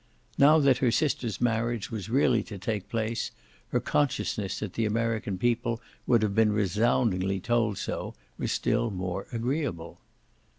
Now 0.39 0.57
that 0.57 0.79
her 0.79 0.89
sister's 0.89 1.39
marriage 1.39 1.91
was 1.91 2.09
really 2.09 2.41
to 2.45 2.57
take 2.57 2.89
place 2.89 3.29
her 3.67 3.79
consciousness 3.79 4.57
that 4.59 4.73
the 4.73 4.87
American 4.87 5.37
people 5.37 5.79
would 6.07 6.23
have 6.23 6.33
been 6.33 6.51
resoundingly 6.51 7.39
told 7.39 7.77
so 7.77 8.15
was 8.39 8.51
still 8.51 8.89
more 8.89 9.27
agreeable. 9.31 9.99